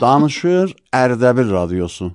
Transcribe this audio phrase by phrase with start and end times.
[0.00, 2.12] Danışır Ərdəbil radiosu.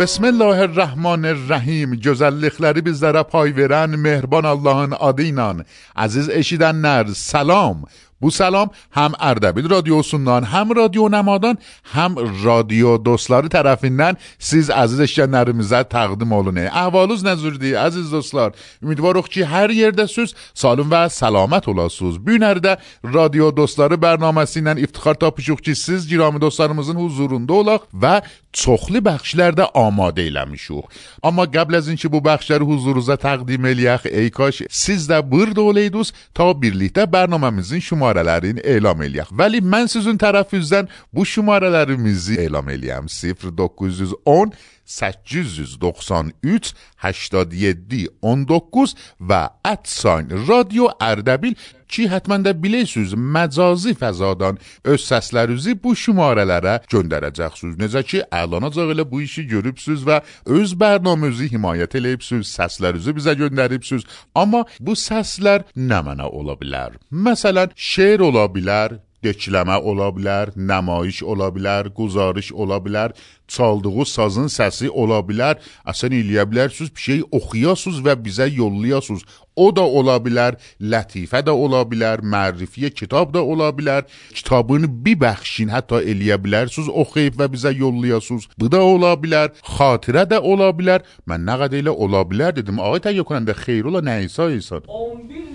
[0.00, 5.64] بسم الله الرحمن الرحیم جزل لخلری بی زرپ های ورن مهربان اللهان آدینان.
[5.96, 7.84] عزیز اشیدن نر سلام.
[8.20, 15.00] بو سلام هم اردبیل رادیو سوندان هم رادیو نمادان هم رادیو دوستلاری طرفیندن سیز عزیز
[15.00, 18.52] اشکنرمیزه تقدیم اولونه احوالوز نزوردی عزیز دوستلار.
[18.82, 20.34] امیدوار اخ که هر یه ده سوز.
[20.54, 22.18] سالم و سلامت اولا سوز.
[22.18, 25.30] بیون رادیو دوستلاری برنامه سینن افتخار تا
[25.62, 30.84] که سیز جرام دوستلارمزن حضورون دولاخ و چخلی بخشلر ده آماده ایلمیشوخ
[31.24, 34.06] اما قبل از اینکه بو بخشلر حضوروزه تقدیم الیخ.
[34.12, 35.90] ای کاش سیز ده بر دوله
[36.34, 39.30] تا بیرلیت ده برنامه مزین شما şumarələrini elan eləyək.
[39.36, 43.06] Vəli mən sizin tərəfinizdən bu şumarələrimizi elan eləyəm.
[43.08, 44.52] 0910
[44.90, 49.42] 893 87 19 və
[49.84, 51.54] @sign Radio Ərdəbil
[51.90, 54.58] ki, həttəmən də bilirsiz, məcazi fəzadan
[54.92, 57.76] öz səslərinizi bu şumarələrə göndərəcəksiniz.
[57.80, 60.20] Necə ki, əlanacaq elə bu işi görübsüz və
[60.58, 64.06] öz bərnaməsinizi himayət eləyibsiz, səslərinizi bizə göndəribsiz.
[64.34, 66.98] Amma bu səslər nə mənə ola bilər?
[67.10, 73.14] Məsələn, şeir ola bilər, dekləmə ola bilər, nəmayiş ola bilər, quzarış ola bilər,
[73.50, 75.60] çaldığı sazın səsi ola bilər.
[75.90, 79.24] Əsən eləyə bilərsiniz, bir şey oxuyasınız və bizə yollayasınız.
[79.56, 84.06] O da ola bilər, lətifə də ola bilər, mərrifiyə kitab da ola bilər.
[84.34, 88.48] Kitabını bir bəxşin hətta eləyə bilərsiniz, oxuyub və bizə yollayasınız.
[88.58, 91.04] Bu da ola bilər, xatirə də ola bilər.
[91.28, 92.80] Mən nə qədər elə ola bilər dedim.
[92.80, 94.84] Ağay təyyə konəndə xeyr ola nə İsa İsa.
[94.86, 95.49] 11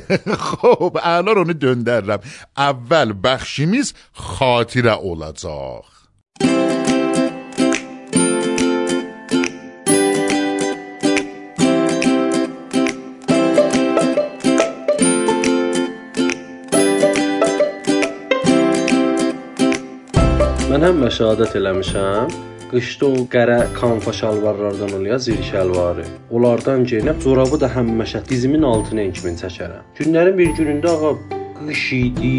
[0.38, 2.20] خب الان اونو دندر رم
[2.56, 4.94] اول بخشیمیز میز خاطی را
[20.70, 26.06] من هم مشاهدت لمشم Qışda o qərə kanfa şalvarlardan oluya zil şəlvarı.
[26.32, 29.82] Onlardan geyinib corabı da həmişə dizimin altına enkimin çəkərəm.
[29.98, 31.10] Günlərin bir günündə ağa
[31.66, 32.32] qış idi,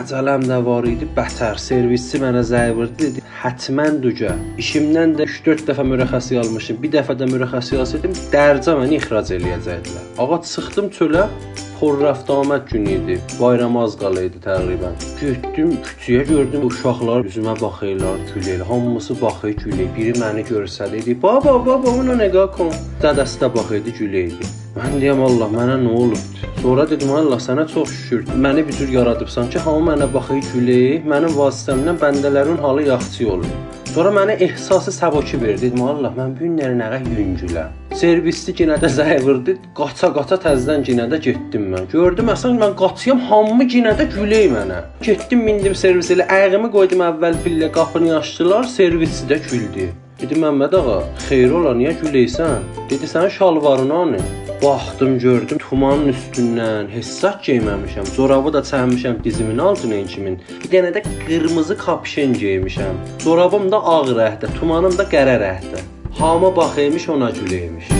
[0.00, 4.34] əcələm də var idi, bətər servisçi mənə zəng vurdu, dedi, "Hətmən dücə.
[4.64, 6.82] İşimdən də 3-4 dəfə mürəxəsi almışım.
[6.82, 11.24] Bir dəfə də mürəxəsi alsaydım, dərcə məni ixrac eləyəcəkdilər." Ağa çıxdım çölə,
[11.80, 13.14] Xor rəftamət günü idi.
[13.40, 14.98] Bayram az qala idi təqribən.
[15.16, 18.66] Getdim küçəyə gördüm uşaqlar üzümə baxırlar, gülürlər.
[18.68, 19.88] Hamısı baxır, gülür.
[19.96, 24.52] Biri məni görsə dedi: "Baba, baba, ona nəqə kon." Dədəsi də baxırdı, gülürdü.
[24.76, 26.52] Mən deyəm Allah, mənə nə olubdu?
[26.60, 28.28] Sonra dedim Allah sənə çox şükür.
[28.44, 31.00] Məni bir cür yaradıbsan ki, hamı mənə baxır, gülür.
[31.14, 33.79] Mənim vasitəmlə bəndələrin halı yaxşı olur.
[33.90, 35.66] Sonra mənə ehsası səboki verdi.
[35.66, 37.72] Dedim Allah, mən bu günləri nəyə yüngüləm.
[37.98, 39.56] Servisli yenə də zəng vurdu.
[39.74, 41.88] Qaça-qaça təzədən yenə də getdim mən.
[41.90, 44.78] Gördüm əsən mən qaçıyam, hamı yenə də gülür mənə.
[45.02, 49.88] Getdim mindim servis elə ayağımı qoydum əvvəl pillə qapını açdılar, servisçi də güldü.
[50.22, 52.70] Dedim Məmməd ağa, xeyir ola, niyə güləysən?
[52.92, 54.22] Dedi sənin şalvarın hanı?
[54.62, 58.10] Baxdım, gördüm tumanın üstündən hesab geyməmişəm.
[58.16, 60.36] Zorabı da çəkmişəm dizimin altına kimin.
[60.64, 63.00] Bir dənə də qırmızı kapşen geymişəm.
[63.24, 65.80] Zorabım da ağ rəhdə, tumanım da qərə rəhdə.
[66.18, 67.99] Hamı baxıymış ona güləymiş.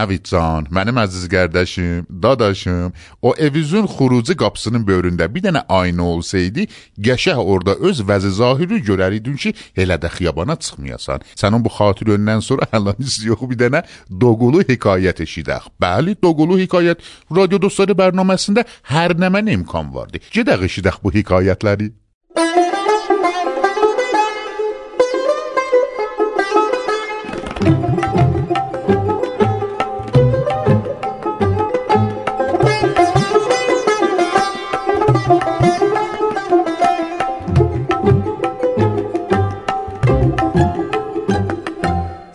[0.00, 6.64] Navid can, mənim əziz qardaşım, dadaşım, o evizin xurucu qapısının böyründə bir dənə ayna olsaydı,
[7.06, 11.26] qəşəh orada öz vəzi zahiri görərdin ki, elə də xiyabana çıxmayasan.
[11.42, 13.84] Sənin bu xatir öndən sonra həllaniz yox bir dənə
[14.24, 15.68] Doqulu hekayət eşidək.
[15.84, 17.04] Bəli, Doqulu hekayət
[17.36, 18.64] radio dostları bərnaməsində
[18.94, 20.24] hər nə mənə imkan vardı.
[20.32, 21.92] Gedək eşidək bu hekayətləri.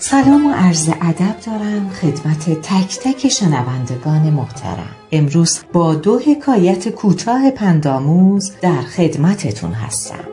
[0.07, 7.51] سلام و عرض ادب دارم خدمت تک تک شنوندگان محترم امروز با دو حکایت کوتاه
[7.51, 10.27] پنداموز در خدمتتون هستم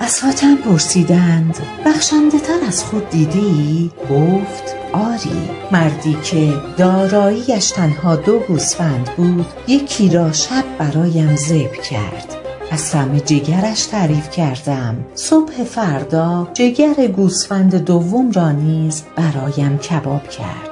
[0.00, 0.22] از
[0.64, 1.56] پرسیدند
[1.86, 10.08] بخشنده تر از خود دیدی؟ گفت آری مردی که داراییش تنها دو گوسفند بود یکی
[10.08, 12.34] را شب برایم زب کرد.
[12.70, 14.96] از طعم جگرش تعریف کردم.
[15.14, 20.70] صبح فردا جگر گوسفند دوم را نیز برایم کباب کرد.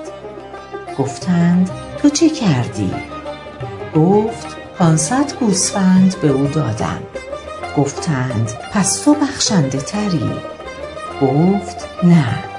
[0.98, 1.70] گفتند
[2.02, 2.90] تو چه کردی؟
[3.96, 4.46] گفت
[4.78, 6.98] پانصد گوسفند به او دادم.
[7.76, 10.30] گفتند پس تو بخشنده تری.
[11.22, 12.55] گفت نه.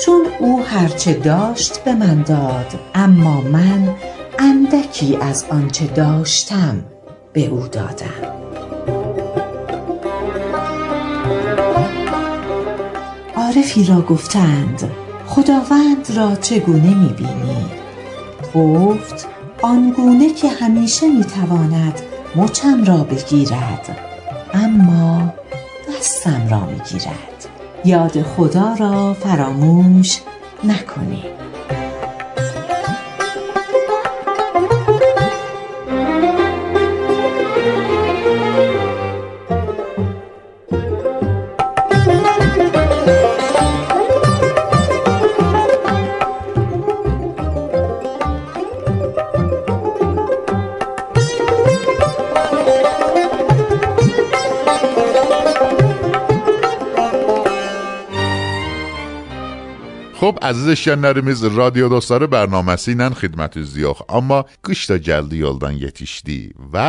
[0.00, 3.94] چون او هرچه داشت به من داد اما من
[4.38, 6.84] اندکی از آنچه داشتم
[7.32, 8.34] به او دادم
[13.36, 14.90] عارفی را گفتند
[15.26, 17.66] خداوند را چگونه می‌بینی؟
[18.54, 19.28] گفت
[19.62, 22.00] آنگونه که همیشه می‌تواند
[22.36, 23.98] مچم را بگیرد
[24.54, 25.34] اما
[25.88, 27.48] دستم را می‌گیرد
[27.84, 30.20] یاد خدا را فراموش
[30.64, 31.43] نکنید
[60.24, 66.38] Xo'p, əziz eşidənlərimiz, radio dostları bərnaməsi ilə xidmətiniz yox, amma qış da gəldi yoldan yetişdi
[66.72, 66.86] və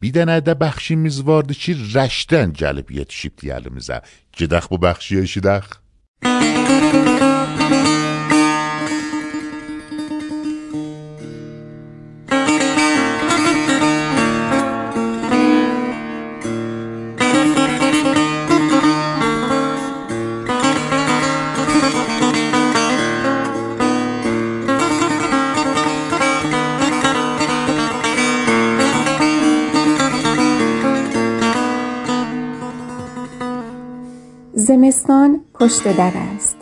[0.00, 4.00] bir dənə də bəxşimiz vardı ki, Rəşdən gəlib yetişibdi əlimizə.
[4.40, 5.66] Gedək bu bəxşi eşidək.
[34.90, 36.56] زمستان پشت در است.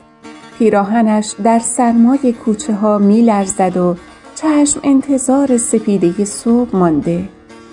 [0.58, 3.96] پیراهنش در سرمای کوچه ها می لرزد و
[4.34, 7.28] چشم انتظار سپیده صبح مانده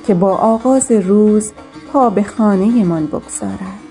[0.08, 1.52] که با آغاز روز
[1.94, 3.84] پا به خانه من بگذارد.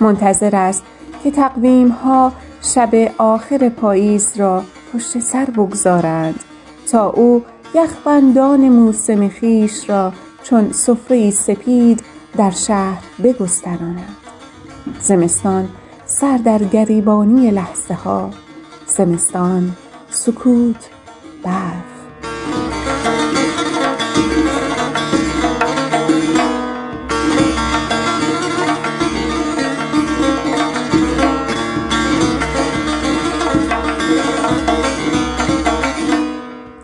[0.00, 0.82] منتظر است
[1.24, 2.32] که تقویم ها
[2.62, 6.40] شب آخر پاییز را پشت سر بگذارند
[6.92, 7.42] تا او
[7.74, 12.02] یخبندان موسم خیش را چون سفره سپید
[12.36, 14.27] در شهر بگستراند.
[15.00, 15.68] زمستان
[16.06, 18.30] سر در گریبانی لحظه ها
[18.86, 19.76] زمستان
[20.10, 20.90] سکوت
[21.44, 21.98] برف.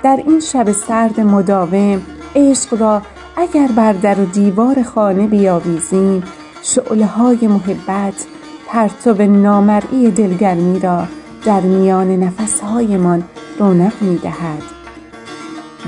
[0.02, 2.02] در این شب سرد مداوم
[2.36, 3.02] عشق را
[3.36, 6.22] اگر بر در و دیوار خانه بیاویزیم
[6.66, 8.26] شعله های محبت
[8.66, 11.04] پرتو نامرئی دلگرمی را
[11.44, 13.24] در میان نفسهایمان
[13.58, 14.62] رونق می دهد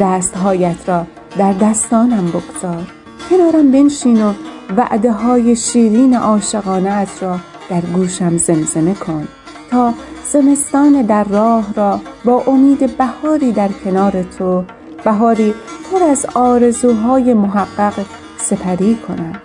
[0.01, 1.07] دستهایت را
[1.39, 2.93] در دستانم بگذار.
[3.31, 4.33] کنارم بنشین و
[4.77, 7.39] وعده های شیرین عاشقانه را
[7.71, 9.29] در گوشم زمزمه کن
[9.71, 9.95] تا
[10.33, 14.65] زمستان در راه را با امید بهاری در کنار تو
[15.05, 15.55] بهاری
[15.93, 18.05] پر از آرزوهای محقق
[18.39, 19.41] سپری کنم.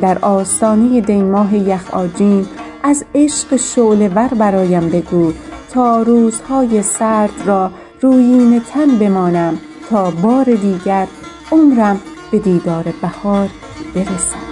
[0.00, 2.46] در آستانه دیماه یخ آجین
[2.82, 5.32] از عشق شعله ور برایم بگو
[5.72, 9.58] تا روزهای سرد را رویین تن بمانم
[9.90, 11.06] تا بار دیگر
[11.52, 12.00] عمرم
[12.30, 13.48] به دیدار بهار
[13.94, 14.47] برسد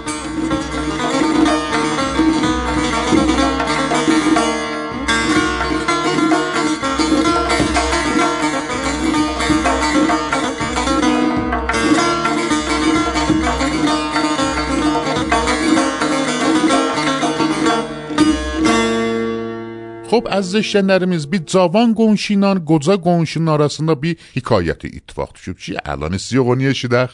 [20.07, 25.75] Xo'p, əziz eşidənlərimiz, bir cavan qonşu ilə qoca qonşunun arasında bir hekayəti ittifaq düşüb ki,
[25.83, 27.11] əlan sizi onu eşidək.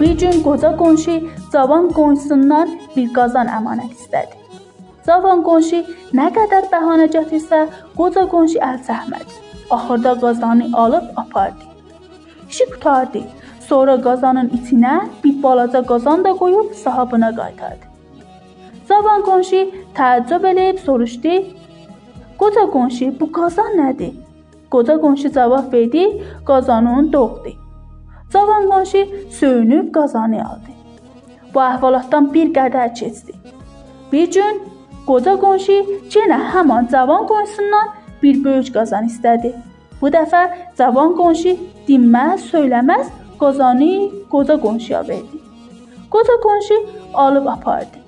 [0.00, 1.20] Bir gün qoca qonşu
[1.52, 4.34] cavan qonşusundan bir qazan əmanət istədi.
[5.06, 5.78] Cavan qonşu
[6.18, 7.60] nə qədər bəhanə gətirsə,
[7.98, 9.38] qoca qonşu əl çəkmədi.
[9.70, 11.64] Axırda qazanı alıb apardı.
[12.50, 13.22] İşi qutardı.
[13.68, 17.86] Sonra qazanın içinə bir balaca qazan da qoyub sahibinə qaytardı.
[18.88, 19.60] Zaban qonşu
[19.98, 21.34] təəccüb edib soruşdu:
[22.38, 24.14] "Qoca qonşu, bu qazan nədir?"
[24.70, 27.63] Qoca qonşu cavab verdi: "Qazanın doğdu."
[28.34, 30.70] Cavan qonşu söyünüb qazanı aldı.
[31.54, 33.32] Bu əhvalatdan bir qədər keçdi.
[34.12, 34.62] Bir gün
[35.06, 35.76] qoca qonşu
[36.14, 39.52] yenə həmin cavan qonşusundan bir böyük qazan istədi.
[40.00, 40.42] Bu dəfə
[40.78, 41.52] cavan qonşu
[41.88, 43.06] dinməz, söyləməz
[43.40, 45.38] qazanı qoca qonşuya verdi.
[46.10, 46.74] Qoca qonşu
[47.14, 47.98] alıb apardı.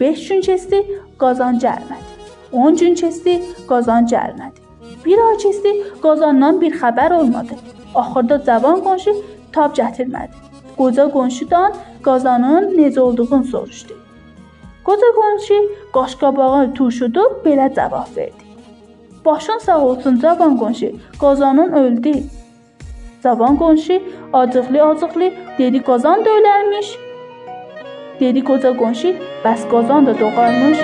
[0.00, 0.78] 5 gün keçdi,
[1.18, 2.10] qazan gəlmədi.
[2.52, 4.58] 10 gün keçdi, qazan gəlmədi.
[5.04, 7.54] Bir ay keçdi, qazandan bir xəbər olmadı.
[7.94, 9.14] Axırda cavan qonşu
[9.54, 10.34] tab gətirmədi.
[10.78, 13.94] Qoca qonşudan qazanın necə olduğunu soruşdu.
[14.84, 15.58] Qoca qonşu
[15.96, 18.44] qaşqabağı turşudub belə cavab verdi.
[19.24, 22.12] Başın sağ olsun cavan qonşu, qazanın öldü.
[23.24, 26.88] Cavan qonşu acıqlı-acıqlı dedi qazan da ölərmiş.
[28.20, 29.08] Dedi qoca qonşu,
[29.44, 30.78] bəs qazan da doğarmış.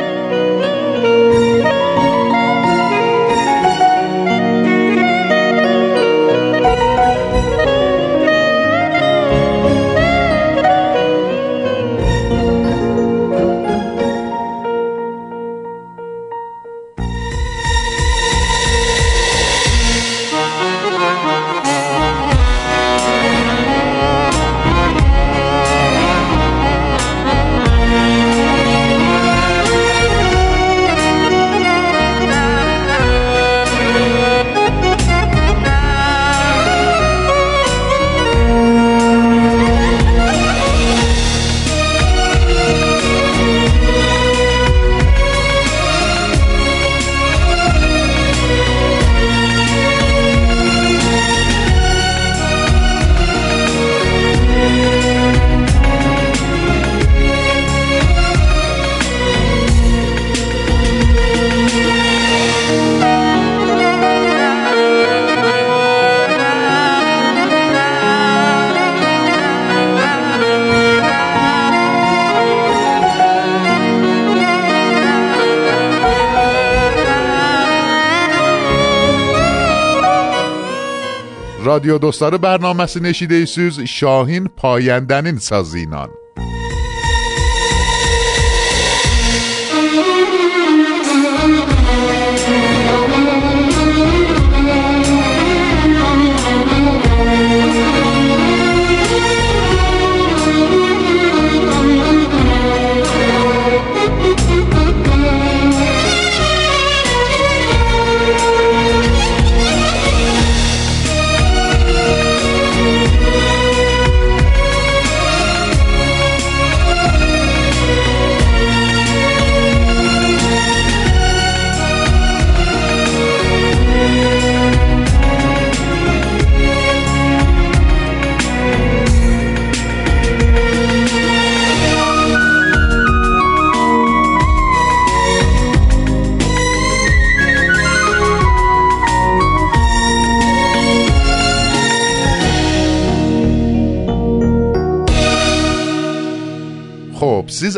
[81.70, 86.08] رادیو دوستار برنامه سی نشیده ایسوز شاهین پایندنین سازینان.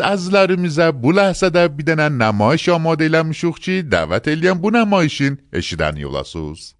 [0.03, 6.75] azlarimize bu lahzada bir denen namayış amade müşük davet edilen bu namayışın eşiden yolasız.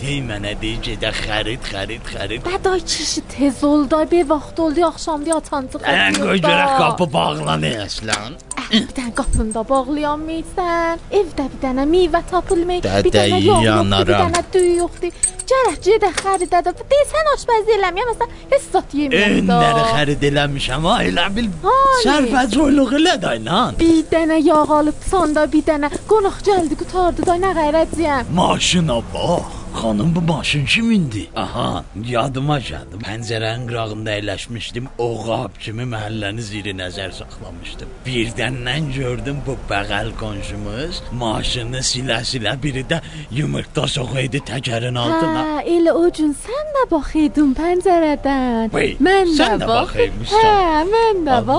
[0.00, 2.44] Dey mənə dey gedə xərid, xərid, xərid.
[2.46, 5.82] Bəday kişi tez ol da, bir vaxt oldu, axşamdı atancıq.
[5.88, 8.38] Ən qoy görək qapı bağlanır əslan.
[8.70, 11.00] Bir dənə qapını da bağlayamaysan.
[11.10, 12.84] Evdə bir dənə meyvə tapılmır.
[12.86, 15.16] Bir dənə yağ yoxdur, bir dənə düy yoxdur.
[15.50, 16.74] Gərək gedə xəridə də.
[16.92, 19.40] Desən aşpəzi eləməyəm, məsələn, heç zat yeməyəm.
[19.40, 22.04] Önləri xərid eləmişəm ha, elə bil Hayır.
[22.06, 23.80] sərfəcoyluq elə də lan.
[23.80, 28.30] Bir dənə yağ alıb sanda bir dənə qonaq gəldi, qutardı da nə qərəcəyəm.
[28.38, 29.59] Maşına bax.
[29.74, 31.28] Xanım bu maşın kimindir?
[31.36, 32.96] Aha, yadıma gəldi.
[33.06, 34.86] Pəncərənin qırağında əyləşmişdim.
[34.98, 37.88] Oğab kimi məhəlləni ziri nəzər saxlamışdım.
[38.06, 42.98] Birdəndən gördüm bu bəğəl qonşumuz maşını silə-silə biri də
[43.38, 45.44] yumurta soxuydu təkərin altına.
[45.46, 48.72] Hə, elə o gün sən də baxıydın pəncərədən.
[48.74, 50.44] Vay, mən sən də də bax- baxıymışsan.
[50.44, 51.58] Hə, mən də da,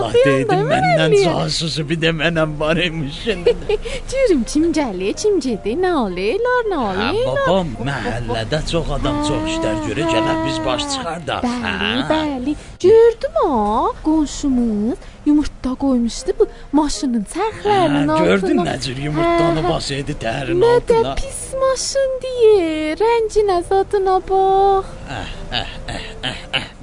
[0.51, 3.23] məndən mən casusu bir də mənəm var imiş.
[4.11, 7.47] Görüm kim gəlir, kim gedir, nə olurlar, nə Hə, olurlar.
[7.47, 11.37] babam, məhəllədə çox adam çox işlər görür, gələ biz baş çıxar da.
[11.45, 12.09] Bəli, Hə.
[12.11, 12.55] bəli.
[12.87, 18.25] Gördüm ha, qonşumuz yumurta qoymuşdu bu maşının çərxlərinin Hə, altına.
[18.25, 19.69] gördün nə cür yumurtanı Hə, hə.
[19.73, 21.15] basaydı tərin Nə də altına.
[21.21, 24.85] pis maşın deyə, rənginə zadına bax.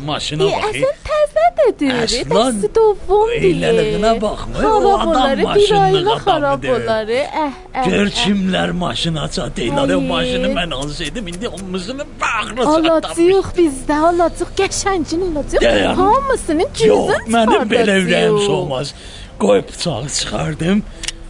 [0.07, 0.65] Maşına E, bax.
[0.69, 1.95] əsən təzədir.
[2.05, 3.41] Əslan, dovum deyə.
[3.49, 6.21] eyləlığına baxma, o adam aylı adamıdır.
[6.23, 7.21] xaraboları.
[7.45, 7.89] Əh, əh.
[7.91, 8.15] Gör əh.
[8.21, 10.07] kimlər maşın açadıylar, o Ay.
[10.13, 15.23] maşını mən alsaydım indi omuzunu bağrına Alacağıq bizdə, alacağıq, qəşəngin.
[15.63, 15.95] Dayan.
[15.95, 18.95] Hamısının Yox, gözün mənim belə ürəyim soğumaz.
[19.39, 20.83] Qoy bıçağı çıxardım.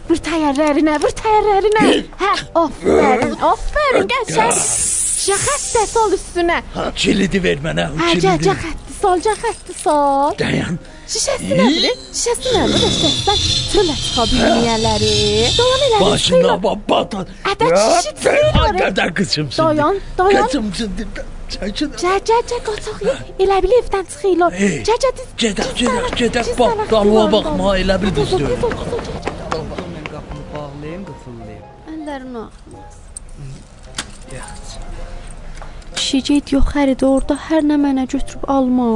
[0.09, 1.81] Vur təyərlərinə, vur təyərlərinə.
[2.19, 4.55] Hə, aferin, aferin, qəşəng.
[5.19, 6.61] Şəxətdə sol üstünə.
[6.97, 8.47] Kilidi ver mənə, o Hə, gəl, kilidi.
[8.47, 10.33] gəl, xətti sol, gəl, xətti sol.
[10.39, 10.79] Dayan.
[11.09, 12.01] Şişəsi nədir?
[12.09, 12.85] Şişəsi nədir?
[12.95, 15.11] Şişəsən çölə çıxa bilməyənləri.
[15.59, 15.99] Dayan elə.
[16.05, 16.55] Başına
[16.89, 17.29] batan.
[17.53, 18.81] Ədəd şişi çıxır.
[18.89, 19.63] Ədəd qıçımsın.
[19.63, 20.47] Dayan, dayan.
[20.47, 20.89] Qıçımsın.
[21.53, 21.93] Çəkin.
[22.01, 22.97] Gəl, gəl, gəl, qaçaq.
[23.45, 24.57] Elə bil evdən çıxırlar.
[24.89, 25.29] Gəl, gəl, diz.
[25.45, 26.51] Gedək, gedək, gedək.
[26.59, 28.57] Bax, divan baxma, elə bil düzdür.
[32.19, 32.95] Əllərini axmaz.
[35.95, 38.87] Kişi get yox xərid orada hər nə mənə götürüb alma.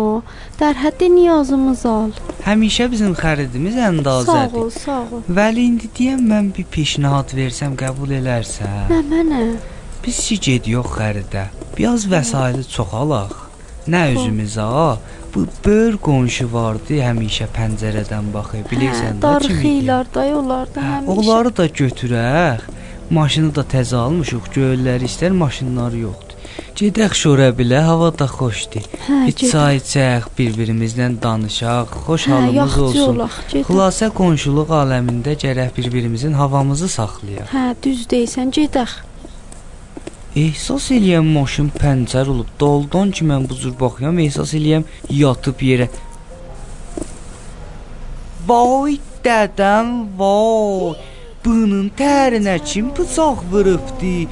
[0.59, 2.11] Dər həddə niyazımız al.
[2.47, 4.59] Həmişə bizim xəridimiz Sağ əndazədir.
[4.63, 5.23] ol, sağ ol.
[5.39, 8.91] Vəli indi deyəm mən bir peşnahad versəm qəbul elərsən.
[8.91, 9.41] Nə mənə?
[10.03, 11.45] Biz ki gediyox xəridə.
[11.77, 13.33] Biraz vəsaiti çoxalaq.
[13.87, 14.67] Nə özümüzə,
[15.33, 18.63] bu böyür qonşu vardı, həmişə pəncərədən baxır.
[18.71, 19.57] Bilirsən də kim idi?
[19.57, 21.17] Darxıylar da yollarda Hə, həmişə.
[21.17, 22.71] Onları da götürək.
[23.09, 26.29] Maşını da təzə almışıq, göyləri istər, maşınları yoxdur.
[26.77, 28.85] Gedək şora bilə, hava da xoşdur.
[29.07, 29.51] Hə, Bir gedək.
[29.51, 33.15] çay içək, bir-birimizlə danışaq, xoş Hə, halımız olsun.
[33.15, 33.65] olaq, gedək.
[33.69, 37.47] Xülasə qonşuluq aləmində gərək bir-birimizin havamızı saxlayaq.
[37.53, 38.95] Hə, düz deyirsən, gedək.
[40.35, 42.49] Ehsas eləyəm maşın pəncər olub.
[42.59, 45.89] Daldan ki mən bu cür baxıram, ehsas eləyəm yatıb yerə.
[48.47, 50.95] Vay dədəm, vay.
[51.45, 54.29] Bunun tərinə kim bıçaq vurubdu?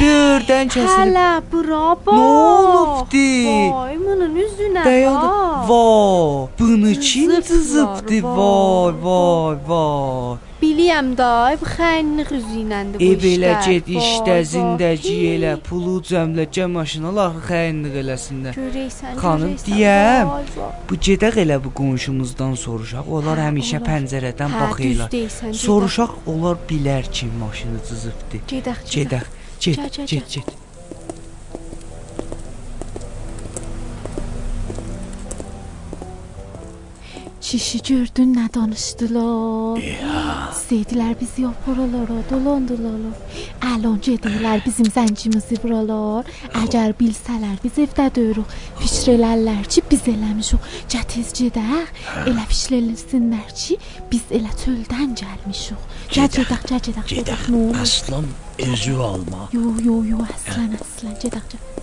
[0.00, 0.96] Dördən kəsilib.
[0.98, 2.14] Hələ, bravo.
[2.14, 3.26] Nə olubdu?
[3.74, 5.20] Vay, bunun üzünə Dayan.
[5.68, 8.18] Vay, bunu kim cızıbdı?
[8.22, 10.36] Vay, vay, vay.
[10.64, 11.30] Biliyəm da,
[11.60, 13.66] bu xəynlik üzü iləndir bu E belə işlər.
[13.68, 14.44] get Vay, işdə vay.
[14.52, 18.56] zindəci elə, pulu cəmlə, gə maşınalar xəynlik eləsinlər.
[18.56, 20.32] Görəysən, Xanım deyəm,
[20.88, 23.04] bu gedək elə bu qonşumuzdan soruşaq.
[23.18, 23.88] Onlar həmişə olar.
[23.90, 25.08] pəncərədən Hə, baxırlar.
[25.66, 28.36] Soruşaq, onlar bilər kim maşını cızıbdı.
[28.48, 28.94] Gedək, gedək.
[28.96, 29.32] Gedək.
[29.72, 30.63] 借，借，借。
[37.44, 37.58] Get, gəl.
[37.60, 37.74] get.
[37.74, 39.80] Kişi gördün nə danışdılar?
[40.56, 43.18] Seydilər bizi yaparalara, dolandılar.
[43.68, 46.24] Əlon gedirlər bizim zəncimizi buralar.
[46.62, 48.56] Əgər bilsələr biz evdə döyürük.
[48.80, 50.70] Fikir elərlər ki, biz eləmişik.
[50.96, 51.92] Gəl tez gedək.
[52.24, 53.78] Elə fikir eləsinlər ki,
[54.08, 55.86] biz elə çöldən gəlmişik.
[56.16, 57.46] Gəl gedək, gəl gedək, gedək.
[57.52, 57.84] Nə olur?
[57.84, 58.32] Aslan
[58.72, 59.46] özü alma.
[59.52, 61.73] Yo, yo, yo, əslən, əslən, gedək, gedək.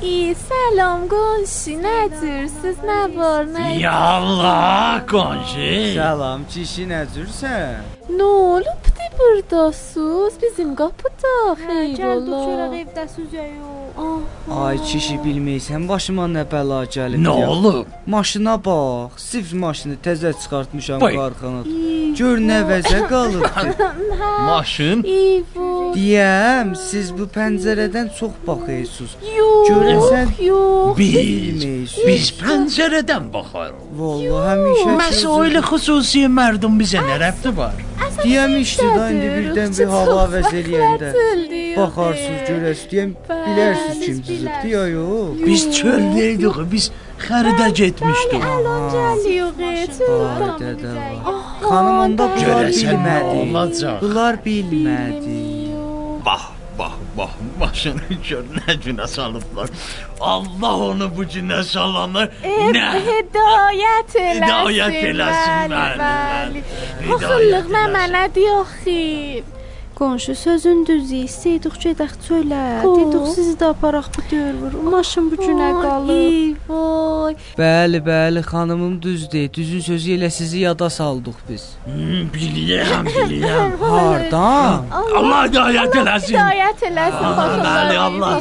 [0.00, 7.84] ای سلام گنشی نجور سیز نوار نجور یالله گنشی سلام چیشی نجورسن
[8.18, 8.82] نولوب
[9.18, 10.34] burdasız?
[10.42, 11.34] Bizim qapıda
[11.66, 12.76] xeyr ola.
[12.82, 14.22] evdəsiz ya yox.
[14.62, 17.20] Ay kişi bilməysən, başıma nə bəla gəlib.
[17.26, 17.86] Nə olub?
[18.06, 21.14] Maşına bax, sif maşını təzə çıxartmışam Vay.
[21.16, 21.62] qarxana.
[22.18, 23.88] Gör nə vəzə qalıbdı.
[24.48, 25.02] Maşın.
[25.02, 25.66] İvo.
[25.96, 29.12] Deyəm, siz bu pəncərədən çox baxırsınız.
[29.70, 30.98] Görəsən yox.
[30.98, 33.82] Biz, biz pəncərədən baxarıq.
[33.98, 37.74] Vallahi həmişə Məs elə xüsusi mərdum bizə nə rəbti var?
[37.76, 38.05] Deyəm
[38.56, 41.10] işte da indi birdən bir hava əvəz eləyəndə.
[41.76, 45.30] Baxarsınız, görəsiz, deyəm, bilərsiniz kim cızıbdı ya yox.
[45.46, 46.84] Biz çöldəydik, biz
[47.26, 48.42] xəridə getmişdik.
[48.42, 49.16] Çöldən.
[50.60, 51.14] dədə var.
[51.68, 53.36] Xanım onda bunlar bilmədi.
[54.02, 55.38] Bunlar bilmədi.
[56.26, 56.42] Bax,
[57.16, 59.70] Bakın başını gör nə günə salıblar.
[60.20, 62.26] Allah onu bu günə salanı
[62.76, 64.44] nə hidayət eləsin.
[64.44, 66.62] Hidayət eləsin.
[67.10, 69.55] Baxınlıq mənə mənə deyə xeyr.
[69.96, 72.64] Qonşu sözün düzü, istəyidik gedək çölə.
[72.84, 74.74] Dedik sizi də aparaq bu dövr.
[74.92, 76.58] Maşın bu günə qalıb.
[76.68, 77.36] Vay.
[77.56, 79.46] Bəli, bəli, xanımım düzdür.
[79.54, 81.64] Düzün sözü ilə sizi yada saldıq biz.
[81.86, 83.72] Hmm, bilirəm, bilirəm.
[83.94, 84.84] Hardan?
[85.20, 86.36] Allah hidayət eləsin.
[86.36, 87.40] Hidayət eləsin.
[87.64, 88.36] Bəli, Allah.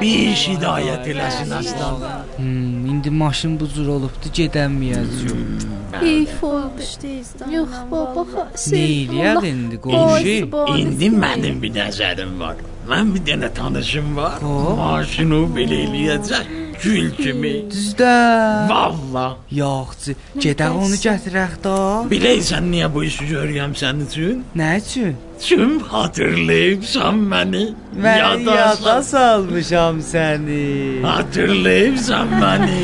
[0.00, 2.02] Bir iş hidayət eləsin aslan.
[2.36, 5.73] Hmm, indi maşın bu cür olubdu, gedəməyəcəyik.
[6.00, 7.06] Heyf olmuşdu.
[7.52, 10.36] Yox baba, eləyər indi qonşu?
[10.78, 12.56] İndi mənim bir nəzərim var.
[12.88, 14.42] Mən bir dənə tanışım var.
[14.80, 16.46] Maşını belə eləyəcək.
[16.82, 17.52] Gül kimi.
[17.72, 18.14] Düzdə.
[18.68, 19.26] Valla.
[19.50, 21.76] Yoxcu, gedək onu gətirək də.
[22.10, 24.42] Bilirsən niyə bu işi görürəm sənin üçün?
[24.58, 25.14] Nə üçün?
[25.46, 27.64] Çünki xatırlayıbsan məni.
[28.04, 31.02] Mən yada salmışam səni.
[31.06, 32.82] Hatırlayıbsan məni.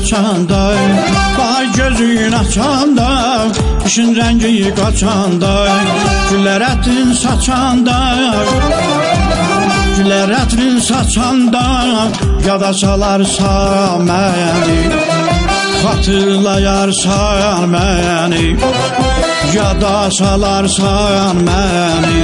[0.00, 0.72] Rengi kaçanda
[1.38, 3.46] Bahar gözün açanda
[3.84, 5.68] Kışın rengi kaçanda
[6.30, 8.16] Güller etin saçanda
[9.96, 11.62] Güller etin saçanda
[12.46, 14.80] Yada salarsa məni
[15.82, 18.56] Xatırlayarsan məni
[19.54, 22.20] Yada salarsan məni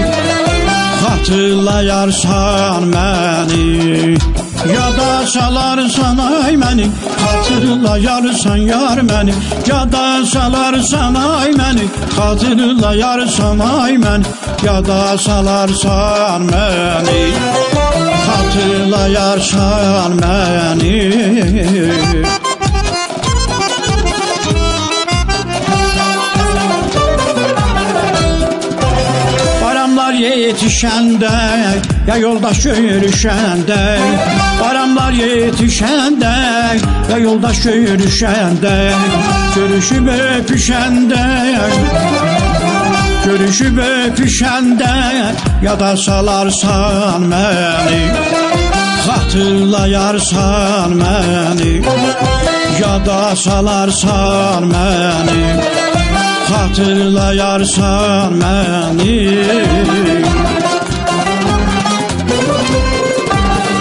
[1.03, 6.91] Xatırlayarsan məni Ya da salarsan ay beni
[7.23, 7.99] Hatırla
[8.69, 9.35] yar beni
[9.67, 11.87] Ya da salarsan ay beni
[12.19, 12.95] Hatırla
[13.81, 14.25] ay beni
[14.65, 17.33] Ya da salarsan beni
[18.27, 22.36] Hatırla yarsan beni
[30.17, 31.31] yetişende
[32.09, 33.99] Ya yoldaş yürüşende.
[34.61, 36.35] Paramlar yetişende
[37.11, 38.93] Ya yoldaş yürüşende.
[39.55, 41.55] Görüşüp öpüşende
[43.25, 44.91] Görüşüp öpüşende
[45.63, 48.11] Ya da salarsan beni
[49.07, 51.83] Hatırlayarsan beni.
[52.81, 55.76] Ya da salarsan beni
[56.51, 59.45] hatırlayarsan beni.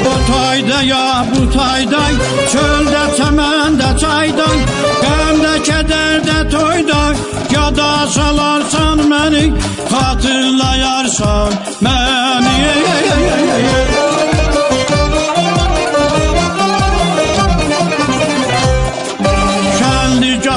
[0.06, 2.13] Bu tayda ya bu tayday
[2.51, 4.58] Çölde temende çayday
[5.01, 7.13] Gemde kederde toyda
[7.51, 9.54] Ya da salarsan beni
[9.91, 12.65] Hatırlayarsan beni.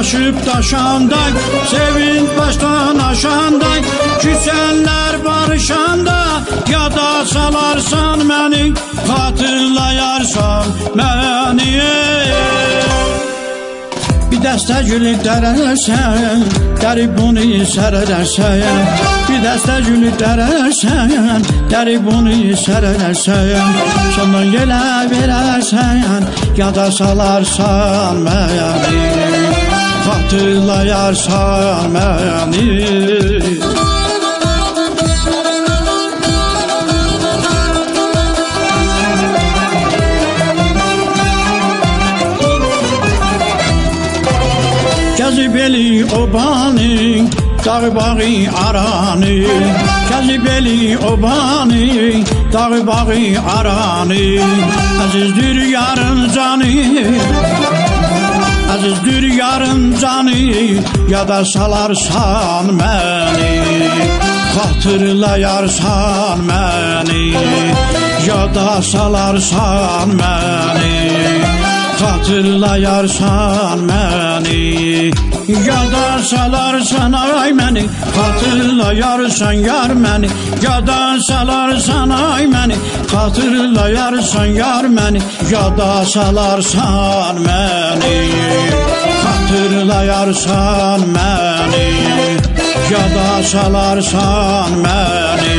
[0.08, 1.32] aşıp taşandak
[1.66, 3.84] Sevinç baştan aşandak
[4.20, 6.24] Küsenler barışanda
[6.70, 8.74] Ya da salarsan beni
[9.08, 11.82] Hatırlayarsan beni.
[14.30, 16.44] Bir dəstə gülüb dərərsən
[16.82, 18.86] Dərib bunu sərərsən
[19.28, 23.74] Bir dəstə gülüb dərərsən Dərib bunu sərərsən
[24.16, 29.47] Sonra yelə verərsən Ya da salarsan məni
[30.04, 32.68] Xatırlayarsan məni
[45.18, 46.94] Gəzib eli obani
[47.64, 48.30] Dağı bağı
[48.66, 49.34] aranı
[50.10, 53.18] Gəzib eli obani Dağı bağı
[53.56, 54.22] aranı
[55.02, 57.77] Əzizdir yarın canı
[58.74, 60.40] Əzizdir yarın canı
[61.08, 63.54] Yada salarsan məni.
[64.54, 67.24] Xatırlayarsan məni
[68.28, 71.57] Yada salarsan məni
[72.00, 75.12] Hatırlayarsan beni
[75.66, 77.86] Ya da salarsan ay beni.
[78.16, 80.28] Hatırlayarsan yar beni
[80.62, 82.76] Ya da salarsan ay beni.
[83.14, 88.32] Hatırlayarsan yar beni Ya da salarsan beni.
[89.24, 91.86] Hatırlayarsan beni
[92.92, 95.56] Ya da salarsan beni.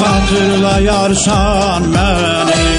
[0.00, 2.77] Hatırlayarsan beni.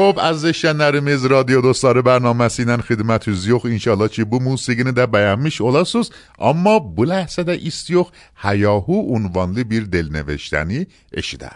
[0.00, 3.64] خب از زشن نرمیز رادیو دوستار برنامه سینن خدمت زیوخ.
[3.64, 6.10] اینشالله چی بو موسیقینه در بیانمیش اولاسوس.
[6.38, 11.50] اما بله سده استیوخ هیاهو اونوانده بیر دل نوشتنی اشیده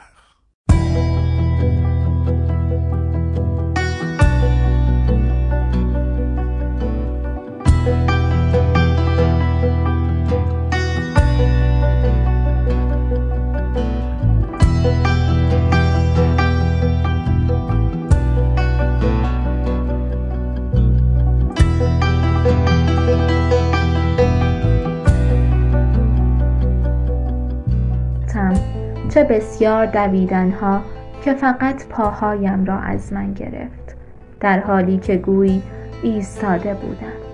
[29.24, 30.80] بسیار دویدنها
[31.24, 33.96] که فقط پاهایم را از من گرفت
[34.40, 35.62] در حالی که گویی
[36.02, 37.24] ایستاده بودم.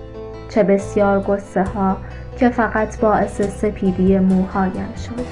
[0.49, 1.97] چه بسیار قصه ها
[2.37, 5.25] که فقط باعث سپیدی موهایم شد.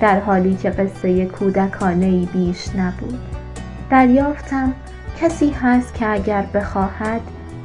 [0.00, 3.20] در حالی که قصه کودکانه ای بیش نبود.
[3.90, 4.72] دریافتم
[5.20, 7.20] کسی هست که اگر بخواهد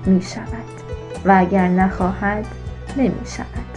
[0.05, 0.47] می شود
[1.25, 2.45] و اگر نخواهد
[2.97, 3.67] نمی شود.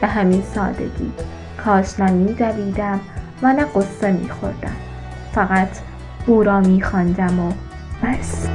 [0.00, 1.12] به همین سادگی
[1.64, 3.00] کاش نه می دویدم
[3.42, 4.76] و نه قصه میخوردم.
[5.34, 5.68] فقط
[6.26, 7.52] او را میخواندم و
[8.02, 8.46] بس.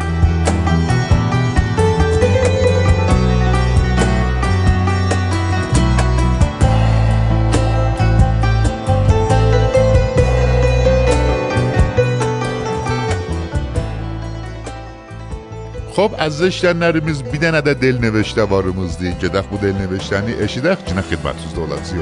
[15.95, 20.77] خب از زشتن نرمیز بیدن اده دل نوشته بارموز دی جدخ بود دل نوشتنی اشیدخ
[20.85, 22.01] جنه خدمت سوز دولت سیو.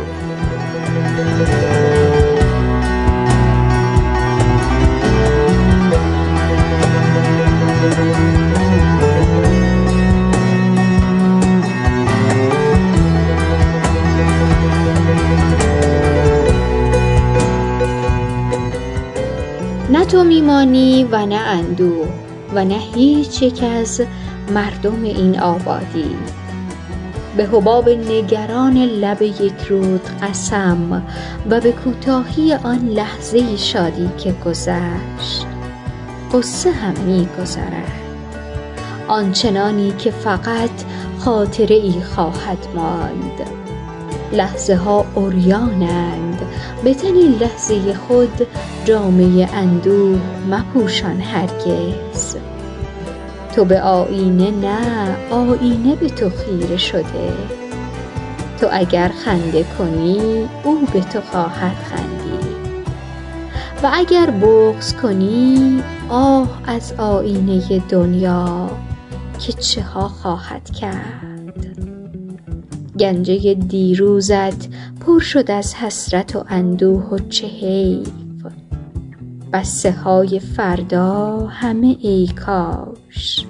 [20.09, 22.07] تو میمانی و نه اندوه
[22.53, 24.01] و نه هیچ یک از
[24.53, 26.15] مردم این آبادی.
[27.37, 31.03] به حباب نگران لب یک رود قسم
[31.49, 35.45] و به کوتاهی آن لحظه شادی که گذشت
[36.33, 38.01] قصه هم گذرد
[39.07, 40.83] آنچنانی که فقط
[41.19, 43.58] خاطره ای خواهد ماند.
[44.33, 46.41] لحظه ها اوریانند
[46.83, 48.47] به تنی لحظه خود
[48.85, 52.35] جامعه اندوه مپوشان هرگز.
[53.55, 57.33] تو به آینه نه آینه به تو خیره شده.
[58.61, 62.49] تو اگر خنده کنی او به تو خواهد خندید
[63.83, 68.69] و اگر بغض کنی آه از آینه دنیا
[69.39, 71.28] که چه ها خواهد کرد.
[72.99, 74.67] گنجه دیروزت
[74.99, 78.09] پر شد از حسرت و اندوه و چه حیف
[79.53, 83.45] بسته های فردا همه ای کاش.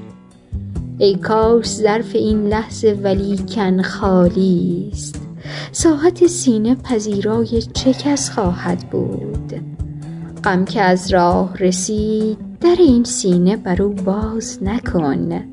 [0.97, 5.21] ای کاش ظرف این لحظه ولیکن خالی است.
[5.71, 9.53] ساحت سینه پذیرای چه کس خواهد بود؟
[10.43, 15.43] غم که از راه رسید در این سینه بر او باز نکن.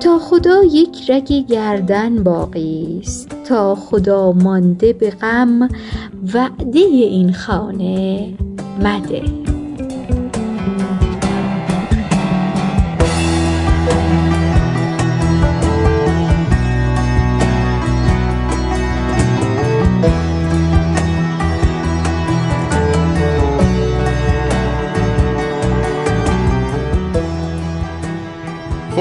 [0.00, 3.33] تا خدا یک رگ گردن باقی است.
[3.44, 5.68] تا خدا مانده به غم
[6.34, 8.34] وعده این خانه
[8.80, 9.53] مده.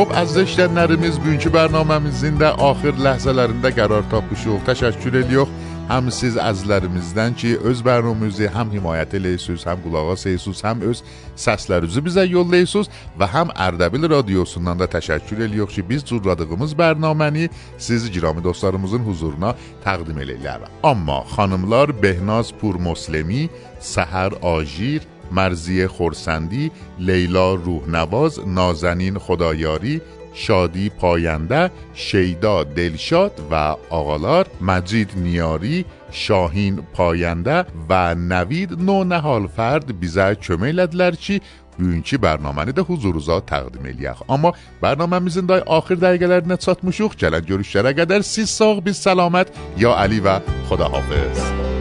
[0.03, 4.57] Xo'p, aziz eshitganlarimiz, bugünkü bərnaməmizin də axır ləhzələrində qərar tapmışıq.
[4.67, 5.53] Təşəkkür edirik
[5.87, 11.03] həm siz əzizlərimizdən ki, öz bərnaməmizi həm himayət eləyirsiniz, həm qulaq asırsınız, həm öz
[11.45, 18.11] səslərinizi bizə yollayırsınız və həm Ərdəbil radiosundan da təşəkkür edirik ki, biz cürladığımız bərnaməni siz
[18.11, 19.55] girami dostlarımızın huzuruna
[19.87, 20.67] təqdim eləyirlər.
[20.83, 23.47] Amma xanımlar Behnaz Purmuslimi,
[23.79, 30.01] Səhər Ajir, مرزی خورسندی لیلا روحنواز نازنین خدایاری
[30.33, 39.99] شادی پاینده شیدا دلشاد و آقالار مجید نیاری شاهین پاینده و نوید نو نهال فرد
[39.99, 41.41] بیزه کمیل ادلرچی
[41.77, 47.15] بیونکی برنامه نیده حضور روزا تقدیم الیخ اما برنامه میزین دای آخر دایگلر نتسات مشوخ
[47.17, 49.47] جلد یورشتر اگر در سی ساخ بی سلامت.
[49.77, 51.39] یا علی و خداحافظ.
[51.39, 51.72] موسیقی